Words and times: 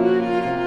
Música 0.00 0.59